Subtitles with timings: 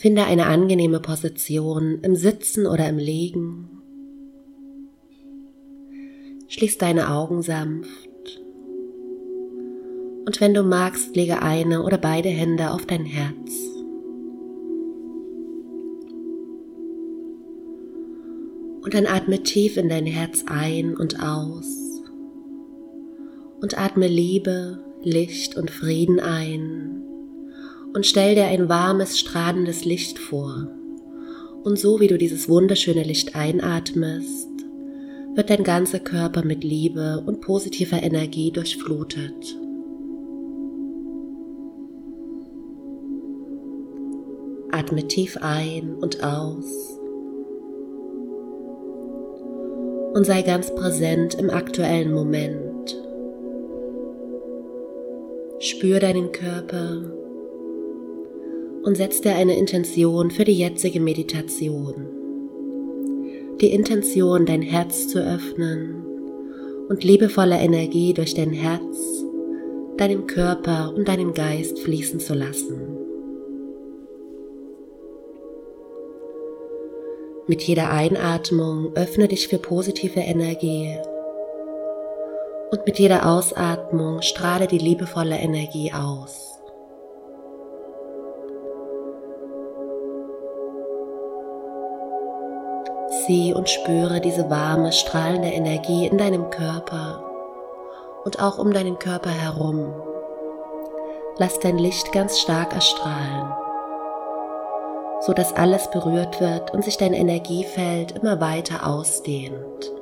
[0.00, 3.68] Finde eine angenehme Position im Sitzen oder im Liegen.
[6.46, 7.90] Schließ deine Augen sanft.
[10.24, 13.50] Und wenn du magst, lege eine oder beide Hände auf dein Herz.
[18.84, 22.04] Und dann atme tief in dein Herz ein und aus.
[23.60, 26.97] Und atme Liebe, Licht und Frieden ein.
[27.94, 30.68] Und stell dir ein warmes, strahlendes Licht vor.
[31.64, 34.48] Und so wie du dieses wunderschöne Licht einatmest,
[35.34, 39.56] wird dein ganzer Körper mit Liebe und positiver Energie durchflutet.
[44.70, 46.98] Atme tief ein und aus.
[50.18, 52.96] und sei ganz präsent im aktuellen Moment.
[55.60, 57.02] Spür deinen Körper
[58.84, 61.94] und setz dir eine Intention für die jetzige Meditation.
[63.60, 66.04] Die Intention, dein Herz zu öffnen
[66.88, 69.24] und liebevolle Energie durch dein Herz,
[69.96, 72.98] deinen Körper und deinen Geist fließen zu lassen.
[77.46, 80.96] Mit jeder Einatmung öffne dich für positive Energie
[82.70, 86.57] und mit jeder Ausatmung strahle die liebevolle Energie aus.
[93.28, 97.22] Sieh und spüre diese warme, strahlende Energie in deinem Körper
[98.24, 99.94] und auch um deinen Körper herum.
[101.36, 103.52] Lass dein Licht ganz stark erstrahlen
[105.20, 109.92] so dass alles berührt wird und sich dein Energiefeld immer weiter ausdehnt.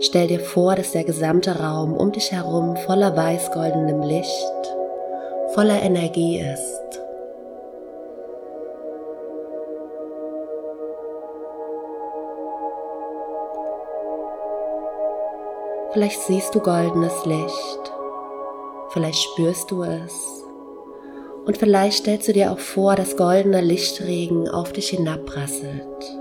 [0.00, 4.74] Stell dir vor, dass der gesamte Raum um dich herum voller weiß-goldenem Licht,
[5.54, 7.00] voller Energie ist.
[15.92, 17.92] Vielleicht siehst du goldenes Licht,
[18.90, 20.44] vielleicht spürst du es
[21.46, 26.16] und vielleicht stellst du dir auch vor, dass goldener Lichtregen auf dich hinabrasselt.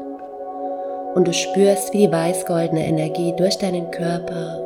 [1.13, 4.59] Und du spürst, wie die weiß-goldene Energie durch deinen Körper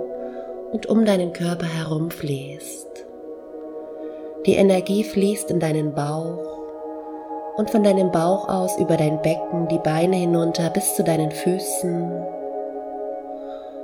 [0.71, 3.05] und um deinen Körper herumfließt.
[4.45, 6.59] Die Energie fließt in deinen Bauch
[7.57, 12.32] und von deinem Bauch aus über dein Becken, die Beine hinunter bis zu deinen Füßen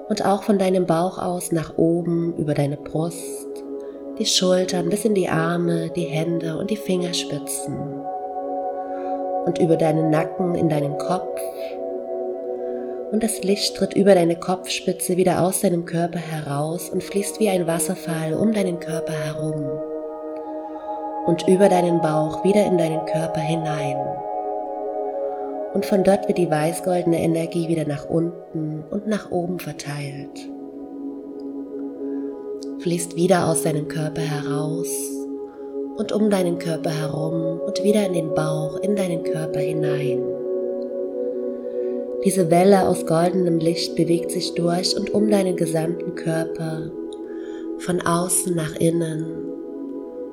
[0.10, 3.50] und auch von deinem Bauch aus nach oben über deine Brust
[4.20, 7.78] die Schultern bis in die Arme, die Hände und die Fingerspitzen
[9.46, 11.40] und über deinen Nacken in deinen Kopf.
[13.12, 17.50] Und das Licht tritt über deine Kopfspitze wieder aus deinem Körper heraus und fließt wie
[17.50, 19.66] ein Wasserfall um deinen Körper herum
[21.26, 23.98] und über deinen Bauch wieder in deinen Körper hinein.
[25.74, 30.50] Und von dort wird die weißgoldene Energie wieder nach unten und nach oben verteilt
[32.80, 34.88] fließt wieder aus deinem Körper heraus
[35.98, 40.24] und um deinen Körper herum und wieder in den Bauch, in deinen Körper hinein.
[42.24, 46.90] Diese Welle aus goldenem Licht bewegt sich durch und um deinen gesamten Körper,
[47.80, 49.26] von außen nach innen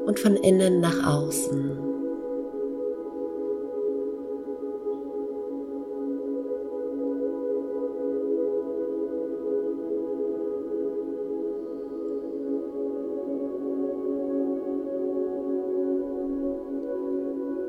[0.07, 1.86] und von innen nach außen.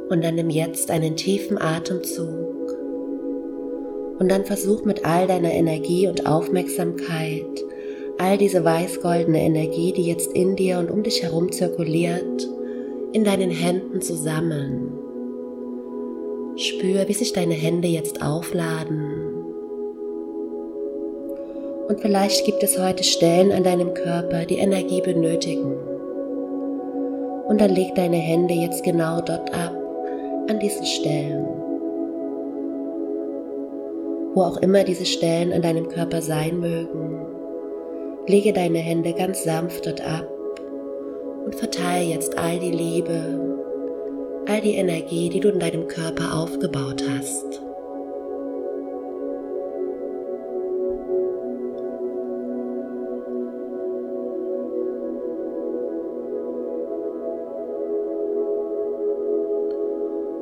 [0.09, 2.77] Und dann nimm jetzt einen tiefen Atemzug.
[4.19, 7.65] Und dann versuch mit all deiner Energie und Aufmerksamkeit,
[8.17, 12.49] all diese weiß-goldene Energie, die jetzt in dir und um dich herum zirkuliert,
[13.13, 14.91] in deinen Händen zu sammeln.
[16.55, 19.27] Spür, wie sich deine Hände jetzt aufladen.
[21.87, 25.77] Und vielleicht gibt es heute Stellen an deinem Körper, die Energie benötigen.
[27.47, 29.73] Und dann leg deine Hände jetzt genau dort ab,
[30.49, 31.45] an diesen Stellen.
[34.33, 37.25] Wo auch immer diese Stellen an deinem Körper sein mögen,
[38.27, 40.27] lege deine Hände ganz sanft dort ab
[41.45, 43.55] und verteile jetzt all die Liebe,
[44.47, 47.66] all die Energie, die du in deinem Körper aufgebaut hast.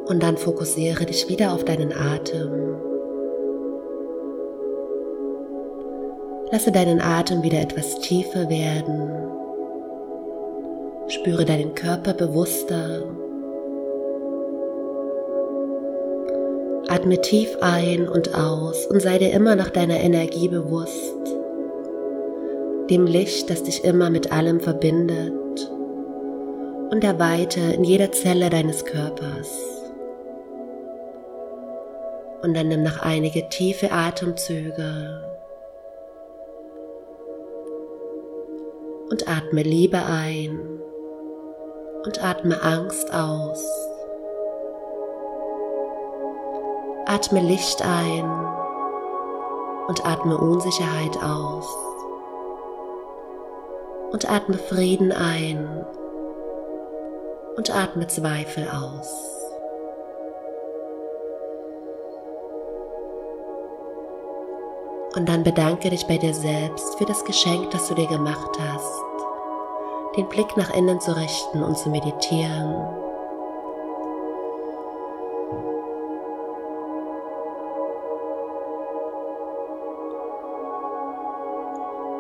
[0.07, 2.75] Und dann fokussiere dich wieder auf deinen Atem.
[6.52, 9.10] Lasse deinen Atem wieder etwas tiefer werden.
[11.07, 13.04] Spüre deinen Körper bewusster.
[16.88, 21.16] Atme tief ein und aus und sei dir immer noch deiner Energie bewusst,
[22.90, 25.34] dem Licht, das dich immer mit allem verbindet
[26.92, 29.75] und der Weite in jeder Zelle deines Körpers.
[32.41, 35.35] Und dann nimm noch einige tiefe Atemzüge
[39.09, 40.59] und atme Liebe ein
[42.05, 43.63] und atme Angst aus.
[47.05, 48.25] Atme Licht ein
[49.87, 51.67] und atme Unsicherheit aus.
[54.11, 55.85] Und atme Frieden ein
[57.57, 59.44] und atme Zweifel aus.
[65.15, 69.01] Und dann bedanke dich bei dir selbst für das Geschenk, das du dir gemacht hast,
[70.17, 72.85] den Blick nach innen zu richten und zu meditieren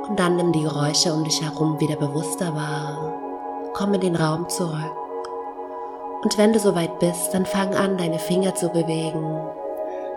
[0.07, 3.13] Und dann nimm die Geräusche um dich herum wieder bewusster wahr.
[3.73, 4.95] Komm in den Raum zurück.
[6.23, 9.41] Und wenn du soweit bist, dann fang an, deine Finger zu bewegen.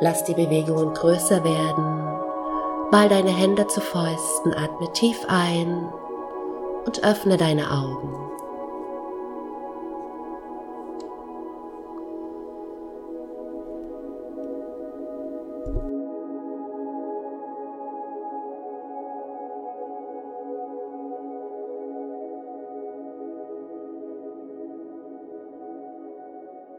[0.00, 2.07] Lass die Bewegungen größer werden.
[2.90, 5.92] Ball deine Hände zu Fäusten, atme tief ein
[6.86, 8.28] und öffne deine Augen.